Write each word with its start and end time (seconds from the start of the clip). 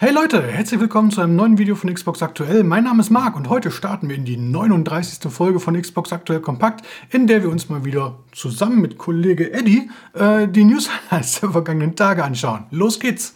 Hey 0.00 0.12
Leute, 0.12 0.40
herzlich 0.40 0.78
willkommen 0.78 1.10
zu 1.10 1.20
einem 1.20 1.34
neuen 1.34 1.58
Video 1.58 1.74
von 1.74 1.92
Xbox 1.92 2.22
Aktuell. 2.22 2.62
Mein 2.62 2.84
Name 2.84 3.00
ist 3.00 3.10
Marc 3.10 3.34
und 3.34 3.48
heute 3.48 3.72
starten 3.72 4.08
wir 4.08 4.14
in 4.14 4.24
die 4.24 4.36
39. 4.36 5.28
Folge 5.28 5.58
von 5.58 5.74
Xbox 5.74 6.12
Aktuell 6.12 6.38
Kompakt, 6.38 6.86
in 7.10 7.26
der 7.26 7.42
wir 7.42 7.50
uns 7.50 7.68
mal 7.68 7.84
wieder 7.84 8.16
zusammen 8.30 8.80
mit 8.80 8.96
Kollege 8.96 9.52
Eddie 9.52 9.90
äh, 10.14 10.46
die 10.46 10.62
News 10.62 10.88
der 11.10 11.50
vergangenen 11.50 11.96
Tage 11.96 12.22
anschauen. 12.22 12.66
Los 12.70 13.00
geht's! 13.00 13.34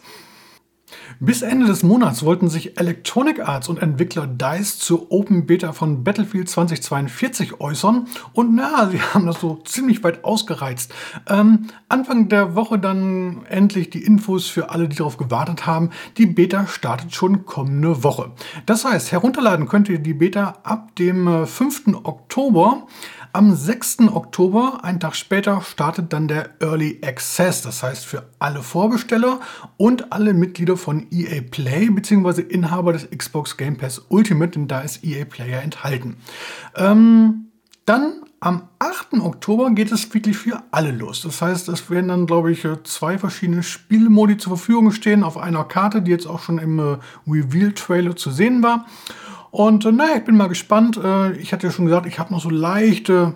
Bis 1.19 1.41
Ende 1.41 1.65
des 1.65 1.83
Monats 1.83 2.23
wollten 2.23 2.49
sich 2.49 2.79
Electronic 2.79 3.47
Arts 3.47 3.69
und 3.69 3.81
Entwickler 3.81 4.27
DICE 4.27 4.79
zur 4.79 5.11
Open 5.11 5.45
Beta 5.45 5.71
von 5.71 6.03
Battlefield 6.03 6.49
2042 6.49 7.61
äußern 7.61 8.07
und 8.33 8.55
na, 8.55 8.89
sie 8.89 9.01
haben 9.13 9.25
das 9.25 9.39
so 9.39 9.61
ziemlich 9.63 10.03
weit 10.03 10.23
ausgereizt. 10.23 10.93
Ähm, 11.27 11.67
Anfang 11.89 12.29
der 12.29 12.55
Woche 12.55 12.79
dann 12.79 13.45
endlich 13.47 13.89
die 13.89 14.03
Infos 14.03 14.47
für 14.47 14.69
alle, 14.69 14.87
die 14.89 14.95
darauf 14.95 15.17
gewartet 15.17 15.65
haben. 15.65 15.91
Die 16.17 16.25
Beta 16.25 16.67
startet 16.67 17.13
schon 17.13 17.45
kommende 17.45 18.03
Woche. 18.03 18.31
Das 18.65 18.85
heißt, 18.85 19.11
herunterladen 19.11 19.67
könnt 19.67 19.89
ihr 19.89 19.99
die 19.99 20.13
Beta 20.13 20.59
ab 20.63 20.95
dem 20.95 21.45
5. 21.45 21.87
Äh, 21.87 21.93
Oktober. 22.03 22.87
Am 23.35 23.55
6. 23.55 24.09
Oktober, 24.13 24.81
einen 24.83 24.99
Tag 24.99 25.15
später, 25.15 25.59
startet 25.61 26.13
dann 26.13 26.27
der 26.27 26.51
Early 26.61 27.01
Access. 27.03 27.63
Das 27.63 27.81
heißt 27.81 28.05
für 28.05 28.29
alle 28.37 28.61
Vorbesteller 28.61 29.39
und 29.75 30.13
alle 30.13 30.35
Mitglieder 30.35 30.77
von 30.77 31.07
EA 31.09 31.41
Play 31.41 31.89
bzw. 31.89 32.41
Inhaber 32.41 32.93
des 32.93 33.09
Xbox 33.09 33.57
Game 33.57 33.75
Pass 33.75 34.05
Ultimate, 34.09 34.51
denn 34.51 34.67
da 34.67 34.81
ist 34.81 35.03
EA 35.03 35.25
Player 35.25 35.63
enthalten. 35.63 36.17
Ähm, 36.75 37.47
dann 37.87 38.21
am 38.39 38.69
8. 38.77 39.13
Oktober 39.21 39.71
geht 39.71 39.91
es 39.91 40.13
wirklich 40.13 40.37
für 40.37 40.61
alle 40.69 40.91
los. 40.91 41.23
Das 41.23 41.41
heißt, 41.41 41.69
es 41.69 41.89
werden 41.89 42.09
dann, 42.09 42.27
glaube 42.27 42.51
ich, 42.51 42.67
zwei 42.83 43.17
verschiedene 43.17 43.63
Spielmodi 43.63 44.37
zur 44.37 44.57
Verfügung 44.57 44.91
stehen 44.91 45.23
auf 45.23 45.37
einer 45.37 45.63
Karte, 45.63 46.03
die 46.03 46.11
jetzt 46.11 46.27
auch 46.27 46.39
schon 46.39 46.59
im 46.59 46.77
äh, 46.77 46.97
Reveal-Trailer 47.25 48.15
zu 48.15 48.29
sehen 48.29 48.61
war. 48.61 48.85
Und 49.53 49.85
äh, 49.85 49.91
naja, 49.91 50.15
ich 50.17 50.23
bin 50.23 50.35
mal 50.35 50.49
gespannt. 50.49 50.97
Äh, 50.97 51.33
ich 51.33 51.53
hatte 51.53 51.67
ja 51.67 51.71
schon 51.71 51.85
gesagt, 51.85 52.07
ich 52.07 52.17
habe 52.17 52.33
noch 52.33 52.41
so 52.41 52.49
leichte 52.49 53.35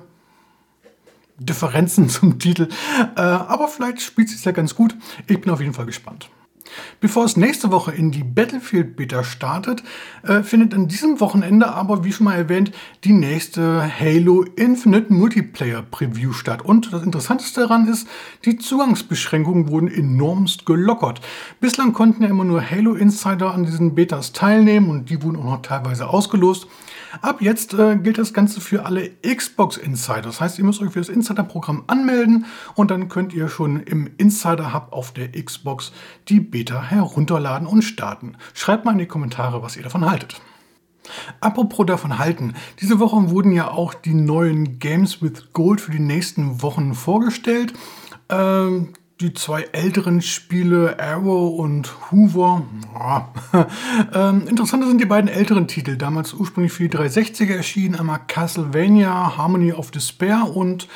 Differenzen 1.38 2.10
zum 2.10 2.40
Titel. 2.40 2.70
Äh, 3.16 3.22
aber 3.22 3.68
vielleicht 3.68 4.02
spielt 4.02 4.30
es 4.30 4.44
ja 4.44 4.52
ganz 4.52 4.74
gut. 4.74 4.96
Ich 5.28 5.40
bin 5.40 5.52
auf 5.52 5.62
jeden 5.62 5.76
Fall 5.76 5.86
gespannt. 5.86 6.32
Bevor 7.00 7.26
es 7.26 7.38
nächste 7.38 7.72
Woche 7.72 7.92
in 7.92 8.12
die 8.12 8.24
Battlefield 8.24 8.96
Beta 8.96 9.24
startet, 9.24 9.84
äh, 10.24 10.44
findet 10.44 10.74
an 10.74 10.88
diesem 10.88 11.20
Wochenende 11.20 11.68
aber, 11.68 12.04
wie 12.04 12.12
schon 12.12 12.26
mal 12.26 12.36
erwähnt, 12.36 12.72
die 13.04 13.14
nächste 13.14 13.92
Halo 14.00 14.44
Infinite 14.56 15.14
Multiplayer 15.14 15.82
Preview 15.82 16.34
statt. 16.34 16.64
Und 16.64 16.92
das 16.92 17.04
Interessanteste 17.04 17.62
daran 17.62 17.88
ist, 17.88 18.08
die 18.46 18.58
Zugangsbeschränkungen 18.58 19.70
wurden 19.70 19.88
enormst 19.88 20.66
gelockert. 20.66 21.22
Bislang 21.60 21.94
konnten 21.94 22.24
ja 22.24 22.30
immer 22.30 22.46
nur 22.46 22.62
Halo 22.62 22.96
Insider 22.96 23.54
an 23.54 23.66
diesen 23.66 23.96
Betas 23.96 24.34
teilnehmen 24.34 24.90
und 24.90 25.10
die 25.10 25.22
wurden 25.22 25.38
auch 25.38 25.44
noch 25.44 25.62
teilweise 25.62 26.08
ausgelost. 26.10 26.68
Ab 27.22 27.42
jetzt 27.42 27.74
äh, 27.74 27.98
gilt 27.98 28.18
das 28.18 28.34
Ganze 28.34 28.62
für 28.62 28.86
alle 28.86 29.12
Xbox 29.22 29.78
Insider. 29.78 30.24
Das 30.24 30.42
heißt, 30.42 30.58
ihr 30.60 30.66
müsst 30.66 30.82
euch 30.82 30.92
für 30.92 31.00
das 31.00 31.10
Insider-Programm 31.10 31.84
anmelden 31.88 32.46
und 32.76 32.92
dann 32.92 33.10
könnt 33.10 33.34
ihr 33.34 33.50
schon 33.50 33.82
im 33.82 34.10
Insider-Hub 34.18 34.92
auf 34.92 35.14
der 35.14 35.32
Xbox 35.32 35.92
die 36.28 36.40
Beta 36.40 36.82
herunterladen 36.82 37.68
und 37.68 37.82
starten. 37.82 38.38
Schreibt 38.54 38.86
mal 38.86 38.92
in 38.92 38.98
die 39.00 39.06
Kommentare, 39.06 39.62
was 39.62 39.78
ihr 39.78 39.84
davon 39.84 40.10
haltet. 40.10 40.42
Apropos 41.40 41.86
davon 41.86 42.20
halten, 42.20 42.54
diese 42.82 43.00
Woche 43.00 43.30
wurden 43.30 43.52
ja 43.52 43.70
auch 43.72 43.94
die 43.94 44.14
neuen 44.14 44.80
Games 44.80 45.22
with 45.22 45.54
Gold 45.54 45.82
für 45.82 45.92
die 45.92 46.00
nächsten 46.00 46.62
Wochen 46.62 46.94
vorgestellt. 46.94 47.74
Ähm, 48.30 48.94
die 49.20 49.34
zwei 49.34 49.64
älteren 49.72 50.22
Spiele, 50.22 51.00
Arrow 51.00 51.60
und 51.60 52.12
Hoover. 52.12 52.64
Ähm, 54.14 54.48
interessanter 54.48 54.88
sind 54.88 55.02
die 55.02 55.06
beiden 55.06 55.30
älteren 55.30 55.68
Titel, 55.68 55.98
damals 55.98 56.34
ursprünglich 56.34 56.72
für 56.72 56.88
die 56.88 56.98
360er 56.98 57.56
erschienen, 57.56 57.96
einmal 57.96 58.20
Castlevania, 58.28 59.38
Harmony 59.38 59.74
of 59.74 59.92
Despair 59.92 60.50
und 60.54 60.88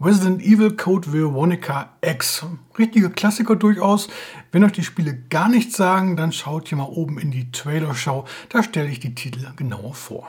Resident 0.00 0.42
Evil 0.42 0.76
Code 0.76 1.12
Veronica 1.12 1.90
X. 2.00 2.46
Richtige 2.78 3.10
Klassiker 3.10 3.56
durchaus. 3.56 4.08
Wenn 4.52 4.64
euch 4.64 4.72
die 4.72 4.84
Spiele 4.84 5.14
gar 5.28 5.48
nichts 5.48 5.76
sagen, 5.76 6.16
dann 6.16 6.32
schaut 6.32 6.68
hier 6.68 6.78
mal 6.78 6.84
oben 6.84 7.18
in 7.18 7.30
die 7.30 7.50
Trailer-Show. 7.50 8.24
Da 8.48 8.62
stelle 8.62 8.88
ich 8.88 9.00
die 9.00 9.14
Titel 9.14 9.40
genauer 9.56 9.94
vor. 9.94 10.28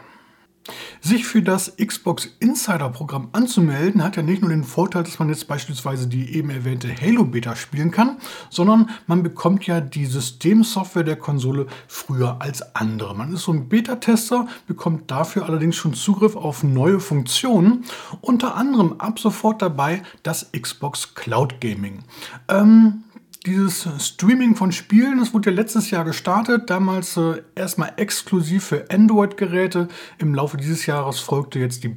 Sich 1.01 1.25
für 1.25 1.41
das 1.41 1.75
Xbox 1.77 2.29
Insider 2.39 2.89
Programm 2.89 3.29
anzumelden 3.31 4.03
hat 4.03 4.17
ja 4.17 4.23
nicht 4.23 4.41
nur 4.41 4.51
den 4.51 4.63
Vorteil, 4.63 5.03
dass 5.03 5.19
man 5.19 5.29
jetzt 5.29 5.47
beispielsweise 5.47 6.07
die 6.07 6.35
eben 6.35 6.49
erwähnte 6.49 6.89
Halo 6.99 7.23
Beta 7.23 7.55
spielen 7.55 7.91
kann, 7.91 8.17
sondern 8.49 8.89
man 9.07 9.23
bekommt 9.23 9.65
ja 9.67 9.81
die 9.81 10.05
Systemsoftware 10.05 11.03
der 11.03 11.15
Konsole 11.15 11.67
früher 11.87 12.37
als 12.39 12.75
andere. 12.75 13.15
Man 13.15 13.33
ist 13.33 13.43
so 13.43 13.53
ein 13.53 13.69
Beta-Tester, 13.69 14.47
bekommt 14.67 15.09
dafür 15.11 15.45
allerdings 15.45 15.75
schon 15.75 15.93
Zugriff 15.93 16.35
auf 16.35 16.63
neue 16.63 16.99
Funktionen, 16.99 17.85
unter 18.21 18.55
anderem 18.55 18.95
ab 18.99 19.19
sofort 19.19 19.61
dabei 19.61 20.03
das 20.23 20.51
Xbox 20.51 21.15
Cloud 21.15 21.61
Gaming. 21.61 22.03
Ähm, 22.47 23.03
dieses 23.45 23.87
Streaming 24.05 24.55
von 24.55 24.71
Spielen, 24.71 25.19
das 25.19 25.33
wurde 25.33 25.49
ja 25.51 25.55
letztes 25.55 25.91
Jahr 25.91 26.03
gestartet, 26.03 26.69
damals 26.69 27.15
äh, 27.15 27.41
erstmal 27.55 27.93
exklusiv 27.95 28.65
für 28.65 28.89
Android-Geräte. 28.89 29.87
Im 30.17 30.35
Laufe 30.35 30.57
dieses 30.57 30.85
Jahres 30.85 31.19
folgte 31.19 31.59
jetzt 31.59 31.83
die 31.83 31.89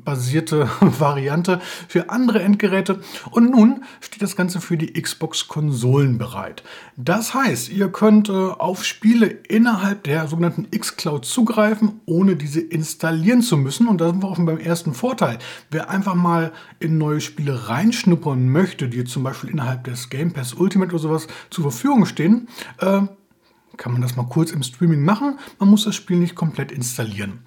browserbasierte 0.00 0.68
Variante 0.80 1.60
für 1.88 2.10
andere 2.10 2.42
Endgeräte 2.42 3.00
und 3.30 3.50
nun 3.50 3.84
steht 4.00 4.22
das 4.22 4.36
Ganze 4.36 4.60
für 4.60 4.76
die 4.76 5.00
Xbox-Konsolen 5.00 6.18
bereit. 6.18 6.62
Das 6.96 7.34
heißt, 7.34 7.70
ihr 7.70 7.90
könnt 7.90 8.28
äh, 8.28 8.32
auf 8.32 8.84
Spiele 8.84 9.26
innerhalb 9.26 10.04
der 10.04 10.28
sogenannten 10.28 10.66
X-Cloud 10.70 11.24
zugreifen, 11.24 12.00
ohne 12.06 12.36
diese 12.36 12.60
installieren 12.60 13.42
zu 13.42 13.56
müssen 13.56 13.88
und 13.88 14.00
da 14.00 14.08
sind 14.08 14.22
wir 14.22 14.28
auch 14.28 14.36
schon 14.36 14.46
beim 14.46 14.58
ersten 14.58 14.94
Vorteil. 14.94 15.38
Wer 15.70 15.90
einfach 15.90 16.14
mal 16.14 16.52
in 16.78 16.98
neue 16.98 17.20
Spiele 17.20 17.68
reinschnuppern 17.68 18.48
möchte, 18.48 18.88
die 18.88 19.04
zum 19.04 19.22
Beispiel 19.22 19.50
innerhalb 19.50 19.84
des 19.84 20.10
Game 20.10 20.32
Pass 20.32 20.54
Ultimate 20.54 20.90
oder 20.92 21.00
sowas 21.00 21.26
zur 21.50 21.70
Verfügung 21.70 22.06
stehen, 22.06 22.48
äh, 22.78 23.02
kann 23.80 23.92
man 23.92 24.02
das 24.02 24.14
mal 24.14 24.26
kurz 24.26 24.50
im 24.50 24.62
Streaming 24.62 25.02
machen. 25.02 25.38
Man 25.58 25.70
muss 25.70 25.84
das 25.84 25.94
Spiel 25.94 26.18
nicht 26.18 26.34
komplett 26.34 26.70
installieren. 26.70 27.40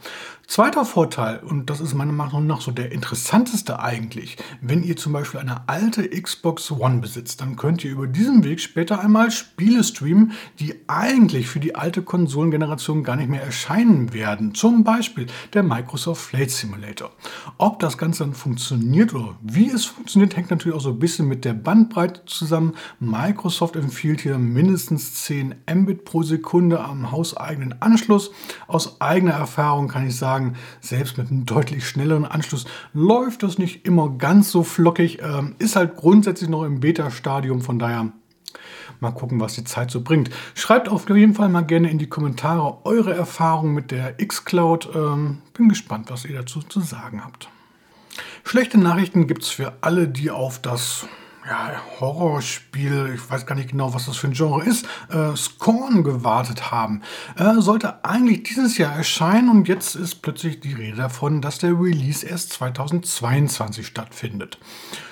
Zweiter 0.46 0.86
Vorteil, 0.86 1.40
und 1.40 1.70
das 1.70 1.80
ist 1.80 1.94
meiner 1.94 2.12
Meinung 2.12 2.46
nach 2.46 2.62
so 2.62 2.72
der 2.72 2.92
interessanteste 2.92 3.80
eigentlich, 3.80 4.38
wenn 4.62 4.84
ihr 4.84 4.98
zum 4.98 5.14
Beispiel 5.14 5.40
eine 5.40 5.68
alte 5.68 6.08
Xbox 6.10 6.70
One 6.70 7.00
besitzt, 7.00 7.42
dann 7.42 7.56
könnt 7.56 7.84
ihr 7.84 7.92
über 7.92 8.08
diesen 8.08 8.44
Weg 8.44 8.60
später 8.60 9.00
einmal 9.00 9.32
Spiele 9.32 9.84
streamen, 9.84 10.34
die 10.60 10.76
eigentlich 10.88 11.48
für 11.48 11.62
die 11.62 11.76
alte 11.76 12.04
Konsolengeneration 12.04 13.04
gar 13.04 13.16
nicht 13.16 13.30
mehr 13.30 13.42
erscheinen 13.42 14.14
werden. 14.14 14.54
Zum 14.54 14.84
Beispiel 14.84 15.28
der 15.54 15.64
Microsoft 15.64 16.22
Flight 16.22 16.52
Simulator. 16.52 17.12
Ob 17.58 17.80
das 17.80 17.98
Ganze 17.98 18.26
dann 18.26 18.34
funktioniert 18.34 19.16
oder 19.16 19.36
wie 19.42 19.70
es 19.70 19.86
funktioniert, 19.86 20.36
hängt 20.36 20.52
natürlich 20.52 20.76
auch 20.76 20.82
so 20.82 20.90
ein 20.90 21.00
bisschen 21.00 21.28
mit 21.28 21.46
der 21.46 21.54
Bandbreite 21.54 22.26
zusammen. 22.26 22.74
Microsoft 23.00 23.76
empfiehlt 23.78 24.22
hier 24.22 24.38
mindestens 24.38 25.24
10 25.24 25.56
Mbit 25.74 26.06
pro 26.06 26.22
Sekunde 26.22 26.84
am 26.84 27.12
hauseigenen 27.12 27.82
Anschluss. 27.82 28.30
Aus 28.68 29.00
eigener 29.02 29.34
Erfahrung 29.34 29.88
kann 29.88 30.06
ich 30.06 30.16
sagen, 30.16 30.33
sagen, 30.34 30.56
selbst 30.82 31.18
mit 31.18 31.30
einem 31.30 31.46
deutlich 31.46 31.88
schnelleren 31.88 32.26
Anschluss 32.26 32.66
läuft 32.94 33.44
das 33.44 33.58
nicht 33.58 33.86
immer 33.86 34.10
ganz 34.18 34.52
so 34.52 34.64
flockig. 34.64 35.20
Ähm, 35.22 35.56
ist 35.60 35.76
halt 35.76 35.96
grundsätzlich 35.96 36.50
noch 36.50 36.64
im 36.64 36.80
Beta-Stadium, 36.80 37.62
von 37.62 37.78
daher 37.78 38.12
mal 39.00 39.12
gucken, 39.12 39.40
was 39.40 39.54
die 39.54 39.64
Zeit 39.64 39.92
so 39.92 40.02
bringt. 40.02 40.30
Schreibt 40.56 40.90
auf 40.90 41.08
jeden 41.10 41.36
Fall 41.36 41.50
mal 41.50 41.62
gerne 41.62 41.90
in 41.90 42.00
die 42.00 42.10
Kommentare 42.10 42.86
eure 42.86 43.14
Erfahrungen 43.14 43.74
mit 43.74 43.92
der 43.92 44.20
X-Cloud. 44.20 44.90
Ähm, 44.96 45.42
bin 45.54 45.70
gespannt, 45.70 46.10
was 46.10 46.26
ihr 46.26 46.36
dazu 46.36 46.62
zu 46.62 46.80
sagen 46.80 47.24
habt. 47.24 47.50
Schlechte 48.44 48.80
Nachrichten 48.80 49.28
gibt 49.28 49.44
es 49.44 49.50
für 49.50 49.74
alle, 49.82 50.08
die 50.08 50.32
auf 50.32 50.60
das 50.60 51.08
ja, 51.48 51.72
Horrorspiel, 52.00 53.12
ich 53.16 53.30
weiß 53.30 53.46
gar 53.46 53.56
nicht 53.56 53.72
genau, 53.72 53.94
was 53.94 54.06
das 54.06 54.18
für 54.18 54.28
ein 54.28 54.34
Genre 54.34 54.64
ist, 54.64 54.86
äh, 55.10 55.36
Scorn 55.36 56.04
gewartet 56.04 56.72
haben. 56.72 57.02
Äh, 57.36 57.60
sollte 57.60 58.06
eigentlich 58.06 58.44
dieses 58.44 58.78
Jahr 58.78 58.96
erscheinen 58.96 59.50
und 59.50 59.68
jetzt 59.68 59.96
ist 59.96 60.22
plötzlich 60.22 60.62
die 60.62 60.74
Rede 60.74 60.98
davon, 60.98 61.42
dass 61.42 61.58
der 61.58 61.72
Release 61.72 62.26
erst 62.26 62.54
2022 62.54 63.86
stattfindet. 63.86 64.58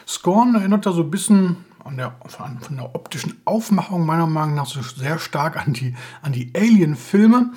Scorn 0.07 0.55
erinnert 0.55 0.85
da 0.85 0.93
so 0.93 1.03
ein 1.03 1.11
bisschen 1.11 1.57
an 1.85 1.97
der, 1.97 2.15
von 2.27 2.77
der 2.77 2.95
optischen 2.95 3.41
Aufmachung 3.45 4.05
meiner 4.05 4.27
Meinung 4.27 4.55
nach 4.55 4.65
so 4.65 4.81
sehr 4.81 5.19
stark 5.19 5.57
an 5.57 5.73
die, 5.73 5.95
an 6.21 6.31
die 6.31 6.51
Alien-Filme. 6.55 7.51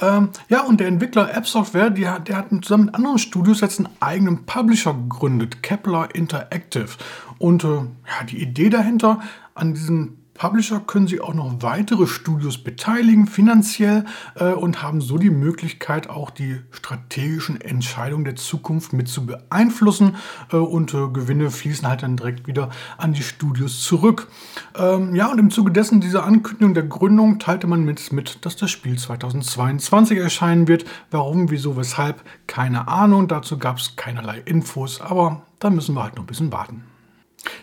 Ähm, 0.00 0.30
ja, 0.48 0.62
und 0.62 0.80
der 0.80 0.88
Entwickler 0.88 1.34
App 1.34 1.46
Software, 1.46 1.90
die 1.90 2.02
der 2.02 2.36
hat 2.36 2.48
zusammen 2.62 2.86
mit 2.86 2.94
anderen 2.94 3.18
Studios 3.18 3.60
jetzt 3.60 3.78
einen 3.78 3.88
eigenen 4.00 4.46
Publisher 4.46 4.94
gegründet, 4.94 5.62
Kepler 5.62 6.14
Interactive. 6.14 6.88
Und 7.38 7.64
äh, 7.64 7.68
ja, 7.68 8.24
die 8.28 8.42
Idee 8.42 8.70
dahinter, 8.70 9.20
an 9.54 9.74
diesem 9.74 10.18
Publisher 10.36 10.80
können 10.80 11.06
sich 11.06 11.20
auch 11.20 11.34
noch 11.34 11.62
weitere 11.62 12.06
Studios 12.06 12.58
beteiligen, 12.58 13.26
finanziell, 13.26 14.04
äh, 14.34 14.52
und 14.52 14.82
haben 14.82 15.00
so 15.00 15.18
die 15.18 15.30
Möglichkeit, 15.30 16.10
auch 16.10 16.30
die 16.30 16.60
strategischen 16.70 17.60
Entscheidungen 17.60 18.24
der 18.24 18.36
Zukunft 18.36 18.92
mit 18.92 19.08
zu 19.08 19.26
beeinflussen. 19.26 20.16
Äh, 20.52 20.56
und 20.56 20.94
äh, 20.94 21.08
Gewinne 21.08 21.50
fließen 21.50 21.88
halt 21.88 22.02
dann 22.02 22.16
direkt 22.16 22.46
wieder 22.46 22.70
an 22.98 23.12
die 23.12 23.22
Studios 23.22 23.82
zurück. 23.82 24.28
Ähm, 24.76 25.14
ja, 25.14 25.30
und 25.30 25.38
im 25.38 25.50
Zuge 25.50 25.72
dessen, 25.72 26.00
dieser 26.00 26.24
Ankündigung 26.24 26.74
der 26.74 26.84
Gründung, 26.84 27.38
teilte 27.38 27.66
man 27.66 27.84
mit, 27.84 28.12
mit, 28.12 28.44
dass 28.44 28.56
das 28.56 28.70
Spiel 28.70 28.98
2022 28.98 30.18
erscheinen 30.18 30.68
wird. 30.68 30.84
Warum, 31.10 31.50
wieso, 31.50 31.76
weshalb, 31.76 32.22
keine 32.46 32.88
Ahnung. 32.88 33.28
Dazu 33.28 33.58
gab 33.58 33.78
es 33.78 33.96
keinerlei 33.96 34.42
Infos, 34.44 35.00
aber 35.00 35.42
da 35.58 35.70
müssen 35.70 35.94
wir 35.94 36.02
halt 36.02 36.16
noch 36.16 36.24
ein 36.24 36.26
bisschen 36.26 36.52
warten. 36.52 36.84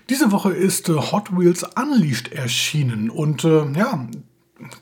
Diese 0.09 0.31
Woche 0.31 0.51
ist 0.51 0.89
äh, 0.89 0.93
Hot 0.93 1.37
Wheels 1.37 1.63
Unleashed 1.75 2.31
erschienen 2.31 3.09
und 3.09 3.43
äh, 3.43 3.65
ja, 3.73 4.07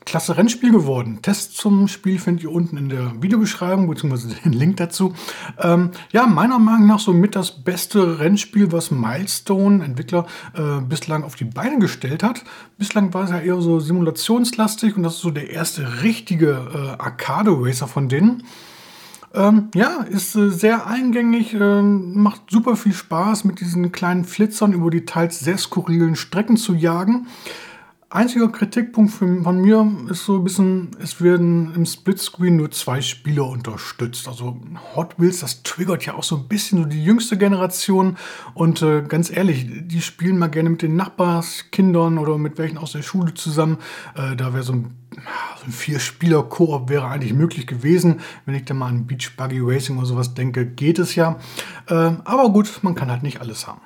klasse 0.05 0.37
Rennspiel 0.37 0.71
geworden. 0.71 1.19
Test 1.21 1.57
zum 1.57 1.87
Spiel 1.87 2.19
findet 2.19 2.43
ihr 2.43 2.51
unten 2.51 2.77
in 2.77 2.89
der 2.89 3.21
Videobeschreibung, 3.21 3.87
beziehungsweise 3.87 4.35
den 4.43 4.53
Link 4.53 4.77
dazu. 4.77 5.13
Ähm, 5.59 5.91
ja, 6.11 6.25
meiner 6.27 6.59
Meinung 6.59 6.87
nach 6.87 6.99
somit 6.99 7.35
das 7.35 7.63
beste 7.63 8.19
Rennspiel, 8.19 8.71
was 8.71 8.91
Milestone, 8.91 9.83
Entwickler, 9.83 10.25
äh, 10.53 10.81
bislang 10.81 11.23
auf 11.23 11.35
die 11.35 11.45
Beine 11.45 11.79
gestellt 11.79 12.23
hat. 12.23 12.43
Bislang 12.77 13.13
war 13.13 13.25
es 13.25 13.31
ja 13.31 13.39
eher 13.39 13.61
so 13.61 13.79
simulationslastig 13.79 14.95
und 14.97 15.03
das 15.03 15.15
ist 15.15 15.21
so 15.21 15.31
der 15.31 15.49
erste 15.49 16.03
richtige 16.03 16.95
äh, 16.97 17.01
Arcade-Racer 17.01 17.87
von 17.87 18.09
denen. 18.09 18.43
Ähm, 19.33 19.69
ja, 19.75 20.01
ist 20.09 20.35
äh, 20.35 20.49
sehr 20.49 20.87
eingängig, 20.87 21.53
äh, 21.53 21.81
macht 21.81 22.41
super 22.49 22.75
viel 22.75 22.93
Spaß, 22.93 23.45
mit 23.45 23.61
diesen 23.61 23.91
kleinen 23.91 24.25
Flitzern 24.25 24.73
über 24.73 24.89
die 24.89 25.05
teils 25.05 25.39
sehr 25.39 25.57
skurrilen 25.57 26.15
Strecken 26.15 26.57
zu 26.57 26.73
jagen. 26.73 27.27
Einziger 28.13 28.49
Kritikpunkt 28.49 29.13
von 29.13 29.61
mir 29.61 29.89
ist 30.09 30.25
so 30.25 30.35
ein 30.35 30.43
bisschen, 30.43 30.91
es 31.01 31.21
werden 31.21 31.73
im 31.73 31.85
Splitscreen 31.85 32.57
nur 32.57 32.69
zwei 32.69 32.99
Spieler 32.99 33.47
unterstützt. 33.47 34.27
Also 34.27 34.59
Hot 34.97 35.17
Wheels, 35.17 35.39
das 35.39 35.63
triggert 35.63 36.05
ja 36.05 36.15
auch 36.15 36.23
so 36.23 36.35
ein 36.35 36.49
bisschen 36.49 36.83
so 36.83 36.89
die 36.89 37.01
jüngste 37.01 37.37
Generation. 37.37 38.17
Und 38.53 38.81
äh, 38.81 39.01
ganz 39.03 39.31
ehrlich, 39.31 39.65
die 39.87 40.01
spielen 40.01 40.37
mal 40.37 40.49
gerne 40.49 40.71
mit 40.71 40.81
den 40.81 40.97
Nachbarskindern 40.97 42.17
oder 42.17 42.37
mit 42.37 42.57
welchen 42.57 42.77
aus 42.77 42.91
der 42.91 43.01
Schule 43.01 43.33
zusammen. 43.33 43.77
Äh, 44.15 44.35
da 44.35 44.53
wäre 44.53 44.63
so 44.63 44.73
ein, 44.73 44.93
so 45.15 45.67
ein 45.67 45.71
Vier-Spieler-Koop 45.71 46.89
wäre 46.89 47.07
eigentlich 47.07 47.33
möglich 47.33 47.65
gewesen. 47.65 48.19
Wenn 48.45 48.55
ich 48.55 48.65
da 48.65 48.73
mal 48.73 48.89
an 48.89 49.07
Beach 49.07 49.37
Buggy 49.37 49.61
Racing 49.61 49.97
oder 49.97 50.07
sowas 50.07 50.33
denke, 50.33 50.65
geht 50.65 50.99
es 50.99 51.15
ja. 51.15 51.39
Äh, 51.87 51.93
aber 52.25 52.49
gut, 52.49 52.79
man 52.81 52.93
kann 52.93 53.09
halt 53.09 53.23
nicht 53.23 53.39
alles 53.39 53.67
haben. 53.67 53.79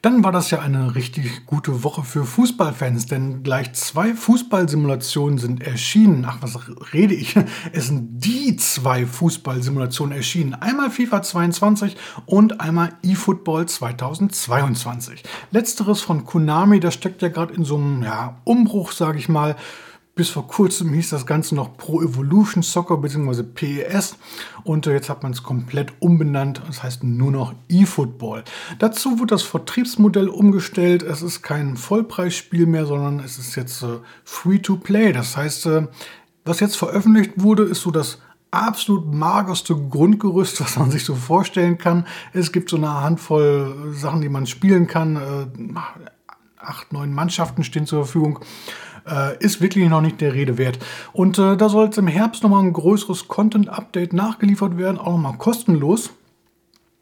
Dann 0.00 0.24
war 0.24 0.32
das 0.32 0.50
ja 0.50 0.60
eine 0.60 0.94
richtig 0.94 1.46
gute 1.46 1.84
Woche 1.84 2.02
für 2.02 2.24
Fußballfans, 2.24 3.06
denn 3.06 3.42
gleich 3.42 3.72
zwei 3.74 4.14
Fußballsimulationen 4.14 5.38
sind 5.38 5.62
erschienen. 5.62 6.24
Ach, 6.28 6.38
was 6.40 6.58
rede 6.92 7.14
ich? 7.14 7.36
Es 7.72 7.86
sind 7.86 8.24
die 8.24 8.56
zwei 8.56 9.06
Fußballsimulationen 9.06 10.16
erschienen. 10.16 10.54
Einmal 10.54 10.90
FIFA 10.90 11.22
22 11.22 11.96
und 12.26 12.60
einmal 12.60 12.94
eFootball 13.02 13.66
2022. 13.66 15.22
Letzteres 15.50 16.00
von 16.00 16.24
Konami, 16.24 16.80
das 16.80 16.94
steckt 16.94 17.22
ja 17.22 17.28
gerade 17.28 17.54
in 17.54 17.64
so 17.64 17.76
einem 17.76 18.02
ja, 18.02 18.40
Umbruch, 18.44 18.92
sage 18.92 19.18
ich 19.18 19.28
mal. 19.28 19.56
Bis 20.14 20.28
vor 20.28 20.46
kurzem 20.46 20.92
hieß 20.92 21.08
das 21.08 21.24
Ganze 21.24 21.54
noch 21.54 21.78
Pro 21.78 22.02
Evolution 22.02 22.62
Soccer 22.62 22.98
bzw. 22.98 23.44
PES 23.44 24.16
und 24.62 24.86
äh, 24.86 24.92
jetzt 24.92 25.08
hat 25.08 25.22
man 25.22 25.32
es 25.32 25.42
komplett 25.42 25.94
umbenannt. 26.00 26.60
Das 26.66 26.82
heißt 26.82 27.02
nur 27.02 27.30
noch 27.30 27.54
eFootball. 27.70 28.44
Dazu 28.78 29.18
wird 29.18 29.30
das 29.30 29.42
Vertriebsmodell 29.42 30.28
umgestellt. 30.28 31.02
Es 31.02 31.22
ist 31.22 31.40
kein 31.40 31.78
Vollpreisspiel 31.78 32.66
mehr, 32.66 32.84
sondern 32.84 33.20
es 33.20 33.38
ist 33.38 33.56
jetzt 33.56 33.82
äh, 33.82 34.00
Free-to-Play. 34.24 35.14
Das 35.14 35.38
heißt, 35.38 35.64
äh, 35.66 35.86
was 36.44 36.60
jetzt 36.60 36.76
veröffentlicht 36.76 37.32
wurde, 37.36 37.62
ist 37.62 37.80
so 37.80 37.90
das 37.90 38.18
absolut 38.50 39.14
magerste 39.14 39.74
Grundgerüst, 39.74 40.60
was 40.64 40.76
man 40.76 40.90
sich 40.90 41.06
so 41.06 41.14
vorstellen 41.14 41.78
kann. 41.78 42.06
Es 42.34 42.52
gibt 42.52 42.68
so 42.68 42.76
eine 42.76 43.00
Handvoll 43.00 43.94
Sachen, 43.94 44.20
die 44.20 44.28
man 44.28 44.46
spielen 44.46 44.86
kann. 44.86 45.16
Äh, 45.16 45.78
acht, 46.58 46.92
neun 46.92 47.14
Mannschaften 47.14 47.64
stehen 47.64 47.86
zur 47.86 48.04
Verfügung 48.04 48.40
äh, 49.08 49.36
ist 49.38 49.60
wirklich 49.60 49.88
noch 49.88 50.00
nicht 50.00 50.20
der 50.20 50.34
Rede 50.34 50.58
wert. 50.58 50.78
Und 51.12 51.38
äh, 51.38 51.56
da 51.56 51.68
soll 51.68 51.86
jetzt 51.86 51.98
im 51.98 52.06
Herbst 52.06 52.42
nochmal 52.42 52.64
ein 52.64 52.72
größeres 52.72 53.28
Content-Update 53.28 54.12
nachgeliefert 54.12 54.78
werden, 54.78 54.98
auch 54.98 55.12
nochmal 55.12 55.38
kostenlos. 55.38 56.10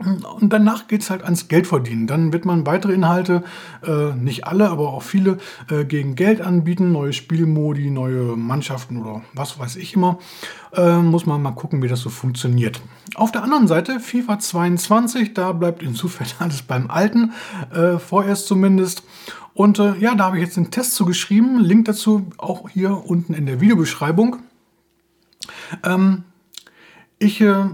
Und 0.00 0.50
danach 0.50 0.88
geht 0.88 1.02
es 1.02 1.10
halt 1.10 1.22
ans 1.22 1.48
Geldverdienen. 1.48 2.06
Dann 2.06 2.32
wird 2.32 2.46
man 2.46 2.64
weitere 2.66 2.94
Inhalte, 2.94 3.44
äh, 3.86 4.14
nicht 4.14 4.46
alle, 4.46 4.70
aber 4.70 4.94
auch 4.94 5.02
viele, 5.02 5.36
äh, 5.70 5.84
gegen 5.84 6.14
Geld 6.14 6.40
anbieten. 6.40 6.90
Neue 6.92 7.12
Spielmodi, 7.12 7.90
neue 7.90 8.36
Mannschaften 8.36 8.96
oder 8.96 9.22
was 9.34 9.58
weiß 9.58 9.76
ich 9.76 9.94
immer. 9.94 10.18
Äh, 10.74 10.98
muss 10.98 11.26
man 11.26 11.42
mal 11.42 11.50
gucken, 11.52 11.82
wie 11.82 11.88
das 11.88 12.00
so 12.00 12.08
funktioniert. 12.08 12.80
Auf 13.14 13.30
der 13.30 13.42
anderen 13.42 13.68
Seite, 13.68 14.00
FIFA 14.00 14.38
22, 14.38 15.34
da 15.34 15.52
bleibt 15.52 15.82
insofern 15.82 16.28
alles 16.38 16.62
beim 16.62 16.90
Alten, 16.90 17.32
äh, 17.72 17.98
vorerst 17.98 18.46
zumindest. 18.46 19.02
Und 19.52 19.78
äh, 19.78 19.96
ja, 19.98 20.14
da 20.14 20.24
habe 20.24 20.38
ich 20.38 20.44
jetzt 20.44 20.56
einen 20.56 20.70
Test 20.70 20.94
zu 20.94 21.04
geschrieben. 21.04 21.58
Link 21.60 21.84
dazu 21.84 22.30
auch 22.38 22.70
hier 22.70 23.04
unten 23.04 23.34
in 23.34 23.44
der 23.44 23.60
Videobeschreibung. 23.60 24.36
Ähm, 25.84 26.24
ich, 27.18 27.42
äh, 27.42 27.64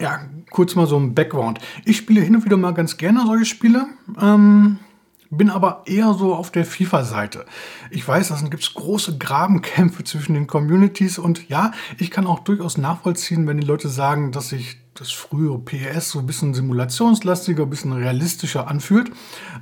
ja, 0.00 0.20
kurz 0.50 0.74
mal 0.74 0.86
so 0.86 0.98
ein 0.98 1.14
Background. 1.14 1.58
Ich 1.84 1.96
spiele 1.96 2.20
hin 2.20 2.36
und 2.36 2.44
wieder 2.44 2.56
mal 2.56 2.74
ganz 2.74 2.96
gerne 2.96 3.24
solche 3.26 3.46
Spiele. 3.46 3.86
Ähm, 4.20 4.78
bin 5.30 5.50
aber 5.50 5.82
eher 5.86 6.14
so 6.14 6.34
auf 6.34 6.50
der 6.50 6.64
FIFA-Seite. 6.64 7.46
Ich 7.90 8.06
weiß, 8.06 8.28
da 8.28 8.36
gibt 8.48 8.62
es 8.62 8.74
große 8.74 9.18
Grabenkämpfe 9.18 10.04
zwischen 10.04 10.34
den 10.34 10.46
Communities 10.46 11.18
und 11.18 11.48
ja, 11.48 11.72
ich 11.98 12.10
kann 12.10 12.26
auch 12.26 12.40
durchaus 12.40 12.78
nachvollziehen, 12.78 13.46
wenn 13.46 13.58
die 13.58 13.66
Leute 13.66 13.88
sagen, 13.88 14.32
dass 14.32 14.50
sich 14.50 14.78
das 15.00 15.12
frühere 15.12 15.58
PS 15.58 16.10
so 16.10 16.18
ein 16.18 16.26
bisschen 16.26 16.54
simulationslastiger, 16.54 17.64
ein 17.64 17.70
bisschen 17.70 17.92
realistischer 17.92 18.68
anfühlt. 18.68 19.10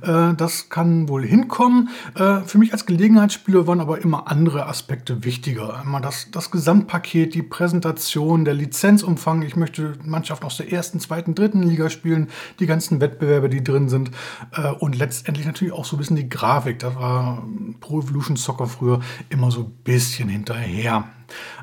Äh, 0.01 0.33
das 0.35 0.69
kann 0.69 1.09
wohl 1.09 1.25
hinkommen. 1.25 1.89
Äh, 2.15 2.41
für 2.41 2.57
mich 2.57 2.73
als 2.73 2.85
Gelegenheitsspieler 2.85 3.67
waren 3.67 3.79
aber 3.79 4.01
immer 4.01 4.27
andere 4.27 4.67
Aspekte 4.67 5.23
wichtiger. 5.23 5.81
Immer 5.83 6.01
das, 6.01 6.29
das 6.31 6.51
Gesamtpaket, 6.51 7.35
die 7.35 7.43
Präsentation, 7.43 8.45
der 8.45 8.53
Lizenzumfang. 8.53 9.41
Ich 9.41 9.55
möchte 9.55 9.93
Mannschaften 10.03 10.45
aus 10.45 10.57
der 10.57 10.71
ersten, 10.71 10.99
zweiten, 10.99 11.35
dritten 11.35 11.63
Liga 11.63 11.89
spielen, 11.89 12.29
die 12.59 12.65
ganzen 12.65 13.01
Wettbewerbe, 13.01 13.49
die 13.49 13.63
drin 13.63 13.89
sind. 13.89 14.11
Äh, 14.53 14.71
und 14.71 14.97
letztendlich 14.97 15.45
natürlich 15.45 15.73
auch 15.73 15.85
so 15.85 15.95
ein 15.95 15.99
bisschen 15.99 16.15
die 16.15 16.29
Grafik. 16.29 16.79
Das 16.79 16.95
war 16.95 17.43
Pro 17.81 17.99
Evolution 17.99 18.37
Soccer 18.37 18.67
früher 18.67 19.01
immer 19.29 19.51
so 19.51 19.61
ein 19.61 19.71
bisschen 19.83 20.29
hinterher. 20.29 21.09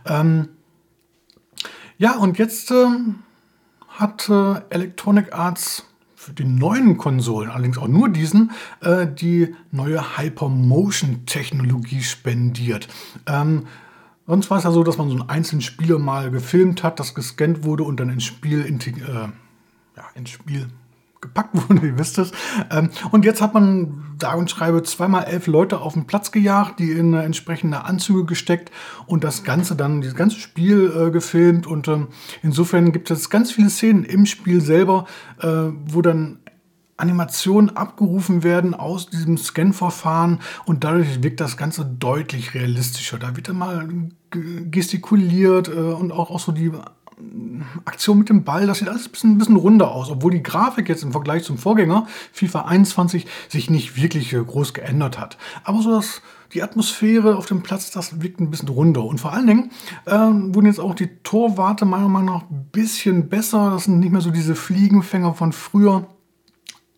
Ähm, 0.05 0.49
ja, 1.99 2.17
und 2.17 2.39
jetzt 2.39 2.71
ähm, 2.71 3.21
hat 3.93 4.29
äh, 4.29 4.61
Electronic 4.71 5.35
Arts 5.35 5.85
für 6.15 6.33
die 6.33 6.44
neuen 6.44 6.99
Konsolen, 6.99 7.50
allerdings 7.50 7.79
auch 7.79 7.89
nur 7.89 8.09
diesen, 8.09 8.53
äh, 8.81 9.06
die 9.06 9.55
neue 9.73 10.17
Hypermotion-Technologie 10.17 12.03
spendiert. 12.03 12.89
Ähm, 13.27 13.67
sonst 14.27 14.50
war 14.50 14.59
es 14.59 14.65
ja 14.65 14.71
so, 14.71 14.85
dass 14.85 14.99
man 14.99 15.08
so 15.08 15.17
einen 15.17 15.29
einzelnen 15.29 15.63
Spieler 15.63 15.99
mal 15.99 16.31
gefilmt 16.31 16.82
hat, 16.82 17.01
das 17.01 17.15
gescannt 17.15 17.65
wurde 17.65 17.82
und 17.82 17.99
dann 17.99 18.08
ins 18.08 18.25
Spiel, 18.25 18.65
äh, 18.65 19.03
ja, 19.96 20.05
ins 20.15 20.31
Spiel 20.31 20.69
gepackt 21.22 21.50
wurde, 21.69 21.86
ihr 21.86 21.98
wisst 21.98 22.19
es. 22.19 22.32
Ähm, 22.70 22.91
und 23.10 23.24
jetzt 23.24 23.41
hat 23.41 23.55
man, 23.55 24.17
da 24.19 24.34
und 24.34 24.50
schreibe, 24.50 24.82
zweimal 24.82 25.24
elf 25.24 25.46
Leute 25.46 25.81
auf 25.81 25.94
den 25.94 26.06
Platz 26.06 26.31
gejagt, 26.32 26.79
die 26.79 26.93
in 26.93 27.14
entsprechende 27.14 27.84
Anzüge 27.84 28.26
gesteckt 28.26 28.70
und 29.06 29.24
das 29.24 29.44
Ganze 29.44 29.74
dann, 29.74 30.02
dieses 30.02 30.17
ganze 30.17 30.38
Spiel 30.38 30.93
äh, 30.94 31.10
gefilmt. 31.10 31.67
Und 31.67 31.88
ähm, 31.88 32.08
insofern 32.43 32.93
gibt 32.93 33.10
es 33.10 33.31
ganz 33.31 33.50
viele 33.52 33.70
Szenen 33.70 34.05
im 34.05 34.26
Spiel 34.26 34.60
selber, 34.60 35.06
äh, 35.41 35.48
wo 35.86 36.02
dann 36.02 36.41
Animationen 36.96 37.76
abgerufen 37.76 38.44
werden 38.44 38.74
aus 38.74 39.08
diesem 39.08 39.36
Scan-Verfahren 39.36 40.41
und 40.67 40.84
dadurch 40.84 41.22
wirkt 41.22 41.41
das 41.41 41.56
Ganze 41.56 41.84
deutlich 41.84 42.55
realistischer. 42.55 43.19
Da 43.19 43.34
wird 43.34 43.48
dann 43.48 43.58
mal 43.58 43.88
gestikuliert 44.31 45.69
äh, 45.69 45.72
und 45.72 46.12
auch, 46.12 46.31
auch 46.31 46.38
so 46.38 46.52
die 46.52 46.70
Aktion 47.84 48.19
mit 48.19 48.29
dem 48.29 48.44
Ball, 48.44 48.67
das 48.67 48.79
sieht 48.79 48.88
alles 48.88 49.06
ein 49.06 49.12
bisschen, 49.12 49.31
ein 49.32 49.38
bisschen 49.38 49.56
runder 49.56 49.91
aus, 49.93 50.10
obwohl 50.10 50.32
die 50.32 50.43
Grafik 50.43 50.88
jetzt 50.88 51.02
im 51.02 51.12
Vergleich 51.12 51.44
zum 51.44 51.58
Vorgänger 51.58 52.06
FIFA 52.32 52.62
21 52.62 53.26
sich 53.48 53.70
nicht 53.70 53.96
wirklich 53.96 54.32
äh, 54.32 54.43
groß 54.43 54.74
geändert 54.74 55.19
hat. 55.19 55.38
Aber 55.64 55.82
so 55.82 55.91
das, 55.93 56.22
die 56.52 56.62
Atmosphäre 56.62 57.36
auf 57.36 57.46
dem 57.46 57.62
Platz, 57.62 57.91
das 57.91 58.20
wirkt 58.20 58.41
ein 58.41 58.50
bisschen 58.50 58.69
runder. 58.69 59.05
Und 59.05 59.20
vor 59.20 59.32
allen 59.32 59.46
Dingen 59.46 59.70
ähm, 60.06 60.55
wurden 60.55 60.67
jetzt 60.67 60.81
auch 60.81 60.94
die 60.94 61.08
Torwarte 61.22 61.84
meiner 61.84 62.08
Meinung 62.08 62.34
nach 62.34 62.50
ein 62.50 62.69
bisschen 62.72 63.29
besser. 63.29 63.70
Das 63.70 63.84
sind 63.84 64.00
nicht 64.00 64.12
mehr 64.12 64.20
so 64.20 64.31
diese 64.31 64.55
Fliegenfänger 64.55 65.34
von 65.34 65.52
früher. 65.52 66.06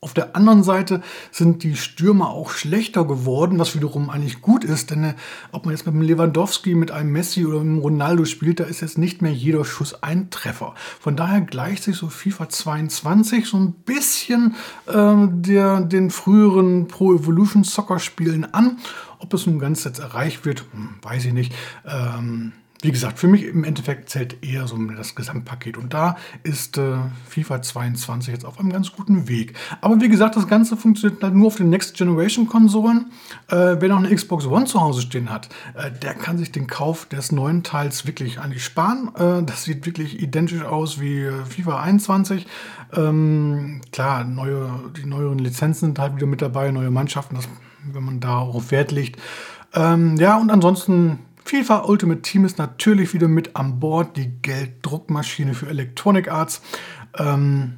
Auf 0.05 0.13
der 0.13 0.37
anderen 0.37 0.63
Seite 0.63 1.01
sind 1.31 1.63
die 1.63 1.77
Stürmer 1.77 2.29
auch 2.29 2.51
schlechter 2.51 3.07
geworden, 3.07 3.59
was 3.59 3.75
wiederum 3.75 4.11
eigentlich 4.11 4.43
gut 4.43 4.63
ist, 4.63 4.91
denn 4.91 5.03
äh, 5.03 5.15
ob 5.51 5.65
man 5.65 5.75
jetzt 5.75 5.87
mit 5.87 5.95
einem 5.95 6.03
Lewandowski, 6.03 6.75
mit 6.75 6.91
einem 6.91 7.11
Messi 7.11 7.47
oder 7.47 7.61
einem 7.61 7.79
Ronaldo 7.79 8.27
spielt, 8.27 8.61
da 8.61 8.65
ist 8.65 8.83
jetzt 8.83 8.99
nicht 8.99 9.23
mehr 9.23 9.33
jeder 9.33 9.65
Schuss 9.65 10.03
ein 10.03 10.29
Treffer. 10.29 10.75
Von 11.01 11.17
daher 11.17 11.41
gleicht 11.41 11.85
sich 11.85 11.97
so 11.97 12.11
FIFA 12.11 12.51
22 12.51 13.47
so 13.47 13.57
ein 13.57 13.73
bisschen 13.73 14.57
äh, 14.89 15.15
der, 15.31 15.81
den 15.81 16.11
früheren 16.11 16.87
Pro 16.87 17.15
Evolution 17.15 17.65
Soccer 17.65 17.99
Spielen 17.99 18.53
an. 18.53 18.77
Ob 19.21 19.31
das 19.31 19.47
nun 19.47 19.59
ganz 19.59 19.85
jetzt 19.85 20.01
erreicht 20.01 20.45
wird, 20.45 20.67
hm, 20.73 20.97
weiß 21.01 21.25
ich 21.25 21.33
nicht. 21.33 21.55
Ähm, 21.87 22.53
wie 22.85 22.93
gesagt, 22.93 23.19
für 23.19 23.29
mich 23.29 23.45
im 23.45 23.65
Endeffekt 23.65 24.11
zählt 24.11 24.45
eher 24.45 24.67
so 24.69 24.77
das 24.77 25.15
Gesamtpaket. 25.15 25.79
Und 25.79 25.95
da 25.95 26.17
ist 26.43 26.77
äh, 26.77 26.97
FIFA 27.29 27.63
22 27.63 28.33
jetzt 28.33 28.45
auf 28.45 28.61
einem 28.61 28.71
ganz 28.71 28.93
guten 28.93 29.27
Weg. 29.27 29.55
Aber 29.81 30.01
wie 30.01 30.09
gesagt, 30.11 30.37
das 30.37 30.47
Ganze 30.47 30.77
funktioniert 30.77 31.23
halt 31.23 31.35
nur 31.35 31.47
auf 31.47 31.57
den 31.57 31.71
Next 31.71 31.97
Generation 31.97 32.47
Konsolen. 32.47 33.11
Äh, 33.49 33.77
wer 33.81 33.89
noch 33.89 33.99
eine 33.99 34.15
Xbox 34.15 34.47
One 34.47 34.67
zu 34.67 34.81
Hause 34.81 35.01
stehen 35.01 35.31
hat, 35.31 35.49
äh, 35.75 35.91
der 35.91 36.15
kann 36.15 36.37
sich 36.37 36.53
den 36.53 36.67
Kauf 36.67 37.07
des 37.07 37.33
neuen 37.33 37.63
Teils 37.63 38.07
wirklich 38.07 38.39
eigentlich 38.39 38.65
sparen. 38.65 39.11
Äh, 39.17 39.43
das 39.45 39.65
sieht 39.65 39.87
wirklich 39.87 40.21
identisch 40.21 40.63
aus 40.63 41.01
wie 41.01 41.21
äh, 41.21 41.45
FIFA 41.47 41.81
21. 41.81 42.47
Ähm, 42.95 43.81
klar, 43.93 44.25
neue, 44.25 44.71
die 44.95 45.07
neueren 45.07 45.39
Lizenzen 45.39 45.87
sind 45.87 45.99
halt 45.99 46.17
wieder 46.17 46.27
mit 46.27 46.43
dabei, 46.43 46.71
neue 46.71 46.91
Mannschaften, 46.91 47.37
das, 47.37 47.49
wenn 47.93 48.05
man 48.05 48.21
darauf 48.21 48.71
Wert 48.71 48.93
legt. 48.93 49.19
Ähm, 49.73 50.17
ja, 50.19 50.37
und 50.37 50.51
ansonsten 50.51 51.19
FIFA 51.45 51.85
Ultimate 51.85 52.23
Team 52.23 52.45
ist 52.45 52.59
natürlich 52.59 53.13
wieder 53.13 53.29
mit 53.29 53.55
an 53.55 53.79
Bord, 53.79 54.17
die 54.17 54.31
Gelddruckmaschine 54.43 55.55
für 55.55 55.69
Electronic 55.69 56.31
Arts. 56.31 56.63
Ähm, 57.19 57.75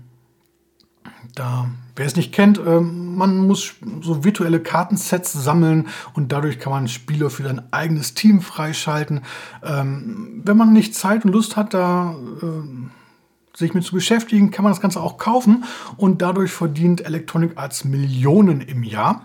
da, 1.35 1.69
wer 1.97 2.07
es 2.07 2.17
nicht 2.17 2.33
kennt, 2.33 2.61
ähm, 2.65 3.17
man 3.17 3.47
muss 3.47 3.75
so 4.01 4.25
virtuelle 4.25 4.61
Kartensets 4.61 5.33
sammeln 5.33 5.89
und 6.15 6.33
dadurch 6.33 6.59
kann 6.59 6.73
man 6.73 6.89
Spieler 6.89 7.29
für 7.29 7.43
sein 7.43 7.73
eigenes 7.73 8.15
Team 8.15 8.41
freischalten. 8.41 9.23
Ähm, 9.63 10.43
wenn 10.45 10.57
man 10.57 10.73
nicht 10.73 10.95
Zeit 10.95 11.25
und 11.25 11.33
Lust 11.33 11.57
hat, 11.57 11.75
da 11.75 12.15
äh, 12.43 13.59
sich 13.59 13.75
mit 13.75 13.85
zu 13.85 13.95
beschäftigen, 13.95 14.51
kann 14.51 14.63
man 14.63 14.73
das 14.73 14.81
Ganze 14.81 15.01
auch 15.01 15.19
kaufen 15.19 15.65
und 15.97 16.23
dadurch 16.23 16.53
verdient 16.53 17.05
Electronic 17.05 17.53
Arts 17.57 17.85
Millionen 17.85 18.61
im 18.61 18.83
Jahr. 18.83 19.25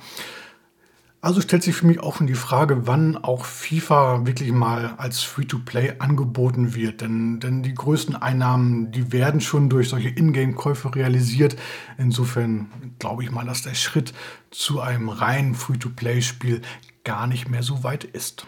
Also 1.24 1.40
stellt 1.40 1.62
sich 1.62 1.76
für 1.76 1.86
mich 1.86 2.00
auch 2.00 2.18
schon 2.18 2.26
die 2.26 2.34
Frage, 2.34 2.88
wann 2.88 3.16
auch 3.16 3.46
FIFA 3.46 4.26
wirklich 4.26 4.52
mal 4.52 4.96
als 4.98 5.22
Free-to-Play 5.22 5.98
angeboten 6.00 6.74
wird. 6.74 7.02
Denn, 7.02 7.40
denn 7.40 7.62
die 7.62 7.76
größten 7.76 8.16
Einnahmen, 8.16 8.92
die 8.92 9.12
werden 9.12 9.40
schon 9.40 9.70
durch 9.70 9.90
solche 9.90 10.10
Ingame-Käufe 10.10 10.96
realisiert. 10.96 11.56
Insofern 12.00 12.72
glaube 12.98 13.24
ich 13.24 13.30
mal, 13.30 13.46
dass 13.46 13.62
der 13.62 13.76
Schritt 13.76 14.16
zu 14.50 14.82
einem 14.82 15.10
reinen 15.10 15.54
Free-to-Play-Spiel 15.54 16.64
gar 17.04 17.28
nicht 17.28 17.50
mehr 17.50 17.62
so 17.62 17.84
weit 17.84 18.04
ist. 18.04 18.48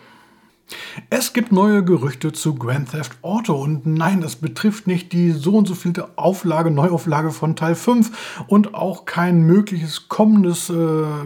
Es 1.10 1.34
gibt 1.34 1.51
neue 1.51 1.84
Gerüchte 1.84 2.32
zu 2.32 2.55
Grand 2.55 2.91
Theft 2.91 3.17
Auto 3.22 3.53
und 3.53 3.86
nein, 3.86 4.22
das 4.22 4.36
betrifft 4.36 4.88
nicht 4.88 5.12
die 5.12 5.32
so 5.32 5.58
und 5.58 5.67
so 5.67 5.75
vielte 5.75 6.17
Auflage, 6.17 6.72
Neuauflage 6.72 7.32
von 7.32 7.55
Teil 7.55 7.75
5 7.75 8.46
und 8.48 8.74
auch 8.74 9.05
kein 9.05 9.43
mögliches 9.43 10.08
kommendes 10.08 10.70
äh, 10.70 10.74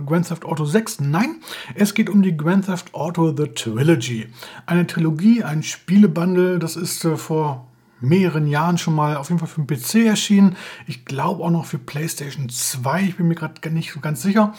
Grand 0.06 0.28
Theft 0.28 0.46
Auto 0.46 0.66
6. 0.66 1.02
Nein, 1.02 1.38
es 1.76 1.94
geht 1.94 2.10
um 2.10 2.22
die 2.22 2.36
Grand 2.36 2.66
Theft 2.66 2.94
Auto 2.94 3.34
The 3.36 3.48
Trilogy. 3.50 4.28
Eine 4.66 4.88
Trilogie, 4.88 5.44
ein 5.44 5.64
Spielebundle, 5.64 6.60
das 6.60 6.76
ist 6.76 7.06
äh, 7.06 7.16
vor 7.16 7.68
mehreren 8.00 8.48
Jahren 8.48 8.78
schon 8.78 8.96
mal 8.96 9.18
auf 9.18 9.30
jeden 9.30 9.40
Fall 9.40 9.48
für 9.48 9.62
den 9.62 9.68
PC 9.68 10.08
erschienen. 10.08 10.56
Ich 10.86 11.06
glaube 11.06 11.44
auch 11.44 11.50
noch 11.50 11.66
für 11.66 11.78
PlayStation 11.78 12.50
2. 12.50 13.04
Ich 13.04 13.18
bin 13.18 13.28
mir 13.28 13.36
gerade 13.36 13.70
nicht 13.70 13.92
so 13.92 14.00
ganz 14.00 14.22
sicher. 14.22 14.54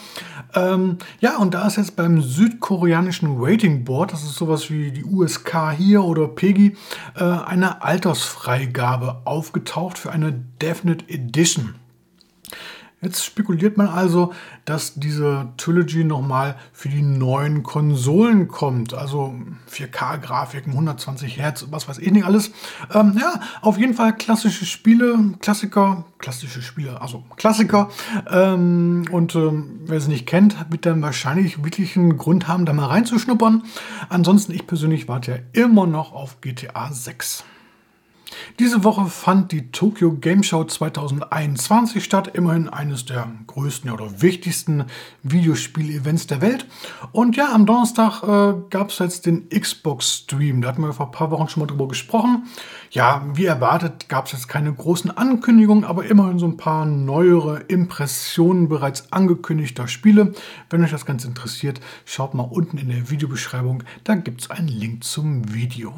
Ähm, 0.53 0.97
ja, 1.19 1.37
und 1.37 1.53
da 1.53 1.67
ist 1.67 1.77
jetzt 1.77 1.95
beim 1.95 2.21
südkoreanischen 2.21 3.37
Rating 3.39 3.83
Board, 3.85 4.13
das 4.13 4.23
ist 4.23 4.35
sowas 4.35 4.69
wie 4.69 4.91
die 4.91 5.03
USK 5.03 5.71
hier 5.77 6.03
oder 6.03 6.27
PEGI, 6.27 6.75
äh, 7.15 7.23
eine 7.23 7.81
Altersfreigabe 7.83 9.21
aufgetaucht 9.25 9.97
für 9.97 10.11
eine 10.11 10.33
Definite 10.61 11.05
Edition. 11.09 11.75
Jetzt 13.01 13.23
spekuliert 13.23 13.77
man 13.77 13.87
also, 13.87 14.33
dass 14.65 14.95
diese 14.95 15.47
Trilogy 15.55 16.03
nochmal 16.03 16.55
für 16.73 16.89
die 16.89 17.01
neuen 17.01 17.63
Konsolen 17.63 18.49
kommt. 18.49 18.93
Also 18.93 19.35
4K-Grafiken, 19.71 20.73
120 20.73 21.37
Hertz, 21.37 21.67
was 21.69 21.87
weiß 21.87 21.99
ich 21.99 22.11
nicht 22.11 22.25
alles. 22.25 22.51
Ähm, 22.93 23.17
ja, 23.17 23.39
auf 23.61 23.77
jeden 23.77 23.93
Fall 23.93 24.17
klassische 24.17 24.65
Spiele, 24.65 25.17
Klassiker, 25.39 26.03
klassische 26.17 26.61
Spiele, 26.61 27.01
also 27.01 27.23
Klassiker. 27.37 27.89
Ähm, 28.29 29.05
und 29.11 29.33
ähm, 29.33 29.79
wer 29.85 30.01
sie 30.01 30.09
nicht 30.09 30.27
kennt, 30.27 30.57
wird 30.69 30.85
dann 30.85 31.01
wahrscheinlich 31.01 31.63
wirklich 31.63 31.95
einen 31.95 32.17
Grund 32.17 32.49
haben, 32.49 32.65
da 32.65 32.73
mal 32.73 32.87
reinzuschnuppern. 32.87 33.63
Ansonsten, 34.09 34.51
ich 34.51 34.67
persönlich 34.67 35.07
warte 35.07 35.31
ja 35.31 35.63
immer 35.63 35.87
noch 35.87 36.11
auf 36.11 36.41
GTA 36.41 36.91
6. 36.91 37.45
Diese 38.59 38.83
Woche 38.83 39.05
fand 39.05 39.51
die 39.51 39.71
Tokyo 39.71 40.13
Game 40.13 40.43
Show 40.43 40.63
2021 40.63 42.03
statt, 42.03 42.31
immerhin 42.33 42.67
eines 42.67 43.05
der 43.05 43.27
größten 43.47 43.89
oder 43.89 44.21
wichtigsten 44.21 44.85
Videospiel-Events 45.23 46.27
der 46.27 46.41
Welt. 46.41 46.65
Und 47.11 47.37
ja, 47.37 47.53
am 47.53 47.65
Donnerstag 47.65 48.23
äh, 48.23 48.53
gab 48.69 48.89
es 48.89 48.99
jetzt 48.99 49.25
den 49.25 49.49
Xbox-Stream. 49.49 50.61
Da 50.61 50.69
hatten 50.69 50.81
wir 50.81 50.93
vor 50.93 51.07
ein 51.07 51.11
paar 51.11 51.31
Wochen 51.31 51.47
schon 51.47 51.61
mal 51.61 51.67
drüber 51.67 51.87
gesprochen. 51.87 52.47
Ja, 52.91 53.25
wie 53.33 53.45
erwartet 53.45 54.09
gab 54.09 54.25
es 54.25 54.33
jetzt 54.33 54.49
keine 54.49 54.73
großen 54.73 55.11
Ankündigungen, 55.11 55.85
aber 55.85 56.05
immerhin 56.05 56.39
so 56.39 56.47
ein 56.47 56.57
paar 56.57 56.85
neuere 56.85 57.59
Impressionen 57.67 58.67
bereits 58.67 59.11
angekündigter 59.11 59.87
Spiele. 59.87 60.33
Wenn 60.69 60.83
euch 60.83 60.91
das 60.91 61.05
Ganze 61.05 61.27
interessiert, 61.27 61.79
schaut 62.05 62.33
mal 62.33 62.43
unten 62.43 62.77
in 62.77 62.89
der 62.89 63.09
Videobeschreibung, 63.09 63.83
da 64.03 64.15
gibt 64.15 64.41
es 64.41 64.49
einen 64.49 64.67
Link 64.67 65.03
zum 65.03 65.53
Video. 65.53 65.93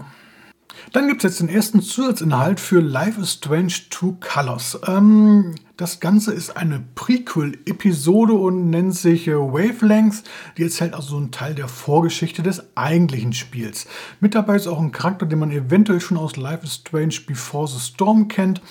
Dann 0.94 1.08
gibt 1.08 1.24
es 1.24 1.32
jetzt 1.32 1.40
den 1.40 1.50
ersten 1.50 1.82
Zusatzinhalt 1.82 2.60
für 2.60 2.82
Life 2.82 3.22
is 3.22 3.34
Strange 3.34 3.74
Two 3.90 4.18
Colors. 4.20 4.80
Ähm, 4.88 5.56
das 5.78 6.00
Ganze 6.00 6.34
ist 6.34 6.58
eine 6.58 6.84
Prequel-Episode 6.96 8.34
und 8.34 8.70
nennt 8.70 8.96
sich 8.96 9.28
äh, 9.28 9.36
Wavelength. 9.36 10.24
Die 10.58 10.63
erzählt 10.63 10.94
also 10.94 11.18
einen 11.18 11.32
Teil 11.32 11.56
der 11.56 11.68
Vorgeschichte 11.68 12.44
des 12.44 12.75
eigentlichen 12.75 13.34
Spiels. 13.34 13.88
Mit 14.20 14.36
dabei 14.36 14.58
ist 14.58 14.68
auch 14.68 14.80
ein 14.80 14.92
Charakter, 14.92 15.25
den 15.25 15.40
man 15.40 15.51
eventuell 15.51 16.01
schon 16.01 16.18
aus 16.18 16.36
Life 16.36 16.66
is 16.66 16.75
Strange 16.75 17.16
Before 17.25 17.68
the 17.68 17.80
Storm 17.80 18.28
kennt. 18.28 18.62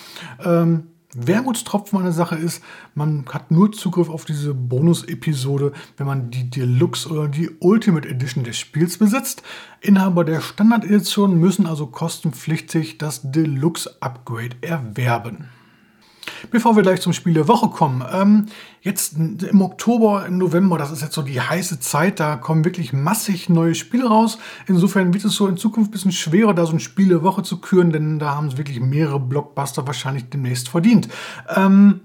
Ähm, 0.43 0.90
Wermutstropfen 1.15 1.97
an 1.97 2.05
der 2.05 2.13
Sache 2.13 2.35
ist, 2.35 2.63
man 2.95 3.25
hat 3.31 3.51
nur 3.51 3.71
Zugriff 3.71 4.09
auf 4.09 4.25
diese 4.25 4.53
Bonus-Episode, 4.53 5.73
wenn 5.97 6.07
man 6.07 6.31
die 6.31 6.49
Deluxe 6.49 7.09
oder 7.09 7.27
die 7.27 7.49
Ultimate 7.59 8.07
Edition 8.07 8.43
des 8.43 8.57
Spiels 8.57 8.97
besitzt. 8.97 9.43
Inhaber 9.81 10.23
der 10.23 10.41
Standard-Edition 10.41 11.37
müssen 11.39 11.67
also 11.67 11.87
kostenpflichtig 11.87 12.97
das 12.97 13.21
Deluxe-Upgrade 13.23 14.55
erwerben. 14.61 15.49
Bevor 16.49 16.75
wir 16.75 16.83
gleich 16.83 17.01
zum 17.01 17.13
Spiel 17.13 17.33
der 17.33 17.47
Woche 17.47 17.69
kommen, 17.69 18.03
ähm, 18.11 18.47
jetzt 18.81 19.15
im 19.17 19.61
Oktober, 19.61 20.25
im 20.25 20.37
November, 20.37 20.77
das 20.77 20.91
ist 20.91 21.01
jetzt 21.01 21.13
so 21.13 21.21
die 21.21 21.39
heiße 21.39 21.79
Zeit, 21.79 22.19
da 22.19 22.35
kommen 22.35 22.65
wirklich 22.65 22.93
massig 22.93 23.49
neue 23.49 23.75
Spiele 23.75 24.07
raus. 24.07 24.37
Insofern 24.67 25.13
wird 25.13 25.25
es 25.25 25.35
so 25.35 25.47
in 25.47 25.57
Zukunft 25.57 25.89
ein 25.89 25.91
bisschen 25.91 26.11
schwerer, 26.11 26.53
da 26.53 26.65
so 26.65 26.73
ein 26.73 26.79
Spiel 26.79 27.09
der 27.09 27.23
Woche 27.23 27.43
zu 27.43 27.61
küren, 27.61 27.91
denn 27.91 28.17
da 28.17 28.35
haben 28.35 28.49
sie 28.49 28.57
wirklich 28.57 28.79
mehrere 28.79 29.19
Blockbuster 29.19 29.85
wahrscheinlich 29.85 30.29
demnächst 30.29 30.69
verdient. 30.69 31.07
Ähm, 31.55 32.01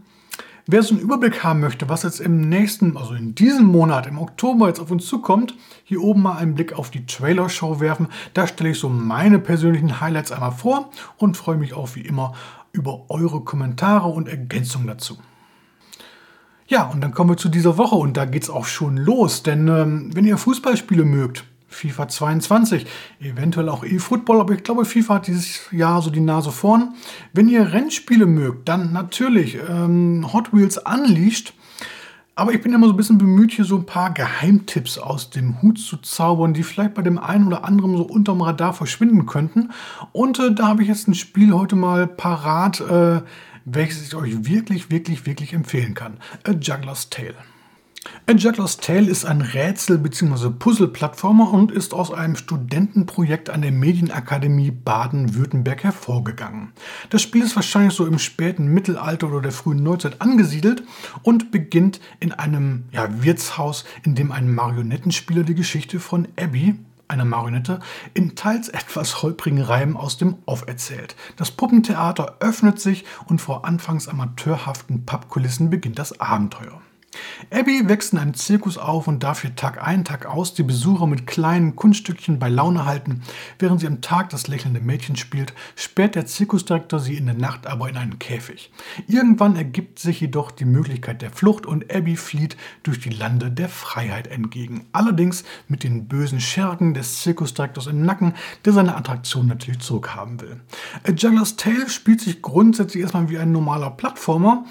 Wer 0.69 0.83
so 0.83 0.95
einen 0.95 1.03
Überblick 1.05 1.45
haben 1.45 1.61
möchte, 1.61 1.89
was 1.89 2.03
jetzt 2.03 2.19
im 2.19 2.49
nächsten, 2.49 2.97
also 2.97 3.15
in 3.15 3.37
diesem 3.37 3.67
Monat, 3.67 4.09
im 4.09 4.19
Oktober 4.19 4.67
jetzt 4.67 4.81
auf 4.81 4.91
uns 4.91 5.07
zukommt, 5.07 5.55
hier 5.85 6.03
oben 6.03 6.23
mal 6.23 6.39
einen 6.39 6.57
Blick 6.57 6.77
auf 6.77 6.91
die 6.91 7.07
Trailer-Show 7.07 7.79
werfen. 7.79 8.09
Da 8.35 8.49
stelle 8.49 8.71
ich 8.71 8.81
so 8.81 8.89
meine 8.89 9.39
persönlichen 9.39 10.01
Highlights 10.01 10.33
einmal 10.33 10.51
vor 10.51 10.91
und 11.19 11.37
freue 11.37 11.57
mich 11.57 11.73
auch 11.73 11.95
wie 11.95 12.01
immer 12.01 12.35
über 12.77 13.11
eure 13.11 13.41
Kommentare 13.41 14.09
und 14.09 14.29
Ergänzungen 14.29 14.87
dazu. 14.87 15.19
Ja, 16.69 16.85
und 16.85 17.01
dann 17.01 17.13
kommen 17.13 17.31
wir 17.31 17.37
zu 17.37 17.49
dieser 17.49 17.79
Woche 17.79 17.95
und 17.95 18.17
da 18.17 18.25
geht 18.25 18.43
es 18.43 18.51
auch 18.51 18.67
schon 18.67 18.97
los, 18.97 19.43
denn 19.43 19.69
ähm, 19.69 20.11
wenn 20.15 20.25
ihr 20.25 20.37
Fußballspiele 20.37 21.05
mögt, 21.05 21.45
FIFA 21.69 22.09
22, 22.09 22.87
eventuell 23.21 23.69
auch 23.69 23.85
eFootball, 23.85 24.41
aber 24.41 24.55
ich 24.55 24.63
glaube, 24.63 24.85
FIFA 24.85 25.15
hat 25.17 25.27
dieses 25.27 25.61
Jahr 25.71 26.01
so 26.03 26.11
die 26.11 26.21
Nase 26.21 26.51
vorn. 26.51 26.95
Wenn 27.33 27.49
ihr 27.49 27.73
Rennspiele 27.73 28.27
mögt, 28.27 28.69
dann 28.69 28.93
natürlich 28.93 29.59
ähm, 29.69 30.33
Hot 30.33 30.53
Wheels 30.53 30.79
Unleashed. 30.79 31.53
Aber 32.39 32.53
ich 32.53 32.61
bin 32.61 32.75
immer 32.75 32.87
so 32.87 32.93
ein 32.93 32.99
bisschen 32.99 33.17
bemüht, 33.17 33.53
hier 33.53 33.65
so 33.65 33.77
ein 33.77 33.87
paar 33.87 34.13
Geheimtipps 34.13 34.99
aus 34.99 35.31
dem 35.31 35.63
Hut 35.63 35.79
zu 35.79 35.97
zaubern, 35.97 36.53
die 36.53 36.65
vielleicht 36.65 36.93
bei 36.93 37.01
dem 37.01 37.19
einen 37.19 37.47
oder 37.47 37.65
anderen 37.65 37.97
so 37.97 38.03
unterm 38.03 38.43
Radar 38.43 38.75
verschwinden 38.75 39.25
könnten. 39.25 39.71
Und 40.13 40.39
äh, 40.39 40.55
da 40.55 40.67
habe 40.67 40.83
ich 40.83 40.89
jetzt 40.89 41.09
ein 41.09 41.15
Spiel 41.15 41.55
heute 41.55 41.77
mal 41.77 42.07
parat, 42.07 42.83
äh, 42.83 43.23
welches 43.65 44.07
ich 44.07 44.15
euch 44.15 44.45
wirklich, 44.45 44.91
wirklich, 44.91 45.25
wirklich 45.25 45.55
empfehlen 45.55 45.95
kann. 45.95 46.19
A 46.45 46.51
Juggler's 46.53 47.09
Tale. 47.09 47.37
A 48.29 48.33
Juggler's 48.33 48.79
Tale 48.79 49.09
ist 49.09 49.25
ein 49.25 49.41
Rätsel- 49.41 49.99
bzw. 49.99 50.51
Puzzle-Plattformer 50.51 51.53
und 51.53 51.71
ist 51.71 51.95
aus 51.95 52.13
einem 52.13 52.35
Studentenprojekt 52.35 53.51
an 53.51 53.63
der 53.63 53.71
Medienakademie 53.71 54.73
Baden-Württemberg 54.73 55.85
hervorgegangen. 55.85 56.73
Das 57.11 57.23
Spiel 57.23 57.45
ist 57.45 57.55
wahrscheinlich 57.55 57.95
so 57.95 58.05
im 58.05 58.19
späten 58.19 58.67
Mittelalter 58.67 59.29
oder 59.29 59.43
der 59.43 59.53
frühen 59.53 59.83
Neuzeit 59.83 60.21
angesiedelt 60.21 60.83
und 61.23 61.53
beginnt 61.53 62.01
in 62.19 62.33
einem 62.33 62.85
ja, 62.91 63.09
Wirtshaus, 63.23 63.85
in 64.03 64.15
dem 64.15 64.33
ein 64.33 64.53
Marionettenspieler 64.53 65.45
die 65.45 65.55
Geschichte 65.55 66.01
von 66.01 66.27
Abby, 66.37 66.75
einer 67.09 67.25
Marionette, 67.25 67.79
in 68.15 68.35
teils 68.35 68.69
etwas 68.69 69.23
holprigen 69.23 69.63
Reimen 69.63 69.97
aus 69.97 70.17
dem 70.17 70.37
Off 70.47 70.65
erzählt. 70.67 71.15
Das 71.37 71.53
Puppentheater 71.53 72.39
öffnet 72.41 72.81
sich 72.81 73.05
und 73.27 73.41
vor 73.41 73.65
anfangs 73.65 74.09
amateurhaften 74.09 75.05
Pappkulissen 75.07 75.71
beginnt 75.71 75.99
das 75.99 76.21
Abenteuer. 76.21 76.81
Abby 77.51 77.89
wächst 77.89 78.13
in 78.13 78.19
einem 78.19 78.35
Zirkus 78.35 78.79
auf 78.79 79.09
und 79.09 79.23
darf 79.23 79.43
hier 79.43 79.55
Tag 79.55 79.87
ein, 79.87 80.05
Tag 80.05 80.27
aus 80.27 80.55
die 80.55 80.63
Besucher 80.63 81.07
mit 81.07 81.27
kleinen 81.27 81.77
Kunststückchen 81.77 82.39
bei 82.39 82.49
Laune 82.49 82.87
halten. 82.87 83.23
Während 83.59 83.81
sie 83.81 83.87
am 83.87 84.01
Tag 84.01 84.31
das 84.31 84.49
lächelnde 84.49 84.81
Mädchen 84.81 85.17
spielt, 85.17 85.55
sperrt 85.75 86.15
der 86.15 86.27
Zirkusdirektor 86.27 87.01
sie 87.01 87.17
in 87.17 87.27
der 87.27 87.35
Nacht 87.35 87.67
aber 87.67 87.89
in 87.89 87.97
einen 87.97 88.19
Käfig. 88.19 88.71
Irgendwann 89.07 89.57
ergibt 89.57 89.99
sich 89.99 90.21
jedoch 90.21 90.51
die 90.51 90.65
Möglichkeit 90.65 91.23
der 91.23 91.31
Flucht 91.31 91.67
und 91.67 91.95
Abby 91.95 92.17
flieht 92.17 92.57
durch 92.83 93.01
die 93.01 93.11
Lande 93.11 93.51
der 93.51 93.69
Freiheit 93.69 94.27
entgegen. 94.29 94.87
Allerdings 94.93 95.45
mit 95.69 95.83
den 95.83 96.09
bösen 96.09 96.41
Schergen 96.41 96.95
des 96.95 97.21
Zirkusdirektors 97.23 97.87
im 97.87 98.03
Nacken, 98.03 98.35
der 98.65 98.73
seine 98.73 98.97
Attraktion 98.97 99.47
natürlich 99.47 99.81
zurückhaben 99.81 100.41
will. 100.41 100.61
A 101.07 101.11
Juggler's 101.11 101.57
Tale 101.57 101.89
spielt 101.89 102.21
sich 102.21 102.43
grundsätzlich 102.43 103.03
erstmal 103.03 103.29
wie 103.29 103.39
ein 103.39 103.53
normaler 103.53 103.91
Plattformer, 103.91 104.65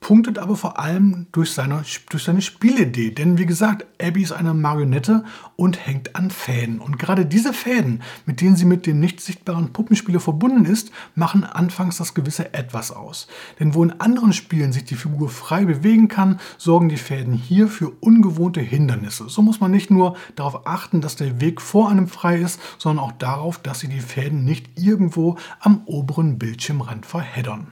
punktet 0.00 0.38
aber 0.38 0.56
vor 0.56 0.78
allem 0.78 1.26
durch 1.30 1.52
seine, 1.52 1.84
durch 2.08 2.24
seine 2.24 2.42
Spielidee. 2.42 3.10
Denn 3.10 3.38
wie 3.38 3.46
gesagt, 3.46 3.86
Abby 4.02 4.22
ist 4.22 4.32
eine 4.32 4.54
Marionette 4.54 5.24
und 5.56 5.86
hängt 5.86 6.16
an 6.16 6.30
Fäden. 6.30 6.80
Und 6.80 6.98
gerade 6.98 7.26
diese 7.26 7.52
Fäden, 7.52 8.02
mit 8.24 8.40
denen 8.40 8.56
sie 8.56 8.64
mit 8.64 8.86
dem 8.86 8.98
nicht 8.98 9.20
sichtbaren 9.20 9.72
Puppenspieler 9.72 10.20
verbunden 10.20 10.64
ist, 10.64 10.90
machen 11.14 11.44
anfangs 11.44 11.98
das 11.98 12.14
gewisse 12.14 12.54
Etwas 12.54 12.90
aus. 12.90 13.28
Denn 13.60 13.74
wo 13.74 13.84
in 13.84 14.00
anderen 14.00 14.32
Spielen 14.32 14.72
sich 14.72 14.84
die 14.84 14.94
Figur 14.94 15.28
frei 15.28 15.66
bewegen 15.66 16.08
kann, 16.08 16.40
sorgen 16.56 16.88
die 16.88 16.96
Fäden 16.96 17.34
hier 17.34 17.68
für 17.68 17.90
ungewohnte 18.00 18.60
Hindernisse. 18.60 19.28
So 19.28 19.42
muss 19.42 19.60
man 19.60 19.70
nicht 19.70 19.90
nur 19.90 20.16
darauf 20.34 20.66
achten, 20.66 21.02
dass 21.02 21.16
der 21.16 21.40
Weg 21.40 21.60
vor 21.60 21.90
einem 21.90 22.08
frei 22.08 22.38
ist, 22.40 22.58
sondern 22.78 23.04
auch 23.04 23.12
darauf, 23.12 23.58
dass 23.58 23.80
sie 23.80 23.88
die 23.88 24.00
Fäden 24.00 24.44
nicht 24.44 24.78
irgendwo 24.78 25.36
am 25.60 25.82
oberen 25.84 26.38
Bildschirmrand 26.38 27.04
verheddern. 27.04 27.68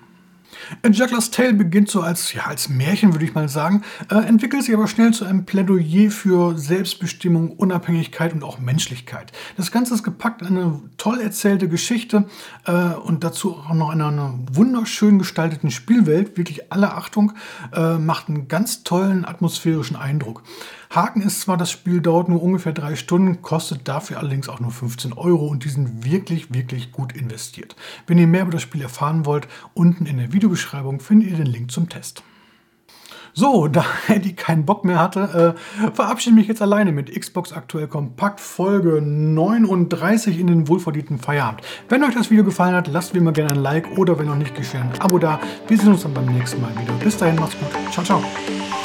Juggler's 0.90 1.30
Tale 1.30 1.54
beginnt 1.54 1.90
so 1.90 2.00
als, 2.00 2.32
ja, 2.32 2.46
als 2.46 2.68
Märchen, 2.68 3.12
würde 3.12 3.24
ich 3.24 3.34
mal 3.34 3.48
sagen, 3.48 3.82
äh, 4.10 4.16
entwickelt 4.16 4.64
sich 4.64 4.74
aber 4.74 4.88
schnell 4.88 5.12
zu 5.12 5.24
einem 5.24 5.44
Plädoyer 5.44 6.10
für 6.10 6.56
Selbstbestimmung, 6.56 7.52
Unabhängigkeit 7.52 8.32
und 8.32 8.42
auch 8.42 8.58
Menschlichkeit. 8.58 9.32
Das 9.56 9.70
Ganze 9.70 9.94
ist 9.94 10.02
gepackt 10.02 10.42
in 10.42 10.48
eine 10.48 10.80
toll 10.96 11.20
erzählte 11.20 11.68
Geschichte 11.68 12.26
äh, 12.66 12.72
und 12.72 13.24
dazu 13.24 13.56
auch 13.56 13.74
noch 13.74 13.92
in 13.92 14.02
einer 14.02 14.34
wunderschön 14.52 15.18
gestalteten 15.18 15.70
Spielwelt. 15.70 16.36
Wirklich 16.36 16.72
alle 16.72 16.94
Achtung, 16.94 17.32
äh, 17.72 17.98
macht 17.98 18.28
einen 18.28 18.48
ganz 18.48 18.82
tollen 18.82 19.24
atmosphärischen 19.24 19.96
Eindruck. 19.96 20.42
Haken 20.90 21.22
ist 21.22 21.42
zwar, 21.42 21.56
das 21.56 21.70
Spiel 21.70 22.00
dauert 22.00 22.28
nur 22.28 22.42
ungefähr 22.42 22.72
drei 22.72 22.96
Stunden, 22.96 23.42
kostet 23.42 23.86
dafür 23.88 24.18
allerdings 24.18 24.48
auch 24.48 24.60
nur 24.60 24.70
15 24.70 25.12
Euro 25.12 25.46
und 25.46 25.64
die 25.64 25.68
sind 25.68 26.04
wirklich, 26.04 26.52
wirklich 26.52 26.92
gut 26.92 27.12
investiert. 27.12 27.76
Wenn 28.06 28.18
ihr 28.18 28.26
mehr 28.26 28.42
über 28.42 28.52
das 28.52 28.62
Spiel 28.62 28.82
erfahren 28.82 29.26
wollt, 29.26 29.48
unten 29.74 30.06
in 30.06 30.16
der 30.16 30.32
Videobeschreibung 30.32 31.00
findet 31.00 31.30
ihr 31.30 31.36
den 31.36 31.46
Link 31.46 31.70
zum 31.70 31.88
Test. 31.88 32.22
So, 33.34 33.68
da 33.72 33.84
Eddie 34.08 34.34
keinen 34.34 34.64
Bock 34.64 34.84
mehr 34.84 34.98
hatte, 34.98 35.54
äh, 35.54 35.90
verabschiede 35.92 36.34
mich 36.34 36.48
jetzt 36.48 36.62
alleine 36.62 36.90
mit 36.90 37.14
Xbox 37.14 37.52
Aktuell 37.52 37.86
Kompakt 37.86 38.40
Folge 38.40 39.00
39 39.02 40.40
in 40.40 40.46
den 40.46 40.68
wohlverdienten 40.68 41.18
Feierabend. 41.18 41.62
Wenn 41.88 42.02
euch 42.02 42.14
das 42.14 42.30
Video 42.30 42.44
gefallen 42.44 42.74
hat, 42.74 42.88
lasst 42.88 43.14
wie 43.14 43.18
immer 43.18 43.32
gerne 43.32 43.52
ein 43.52 43.60
Like 43.60 43.96
oder 43.96 44.18
wenn 44.18 44.26
noch 44.26 44.36
nicht 44.36 44.54
geschehen, 44.54 44.82
ein 44.82 45.00
Abo 45.00 45.18
da. 45.18 45.38
Wir 45.68 45.78
sehen 45.78 45.92
uns 45.92 46.02
dann 46.02 46.14
beim 46.14 46.26
nächsten 46.26 46.60
Mal 46.60 46.72
wieder. 46.72 46.94
Bis 46.94 47.16
dahin, 47.16 47.36
macht's 47.36 47.56
gut. 47.58 47.92
Ciao, 47.92 48.04
ciao. 48.04 48.77